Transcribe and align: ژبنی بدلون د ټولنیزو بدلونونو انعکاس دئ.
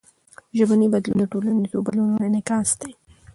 ژبنی 0.57 0.87
بدلون 0.93 1.17
د 1.19 1.23
ټولنیزو 1.31 1.85
بدلونونو 1.85 2.25
انعکاس 2.27 2.69
دئ. 2.79 2.91